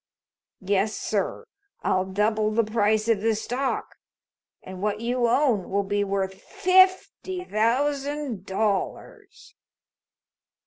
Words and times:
Yes, 0.63 0.95
sir, 0.97 1.45
I'll 1.83 2.05
double 2.11 2.49
the 2.49 2.63
price 2.63 3.07
of 3.07 3.21
the 3.21 3.35
stock, 3.35 3.97
and 4.63 4.81
what 4.81 4.99
you 4.99 5.27
own 5.27 5.69
will 5.69 5.83
be 5.83 6.03
worth 6.03 6.41
fifty 6.41 7.43
thousand 7.43 8.47
dollars!" 8.47 9.53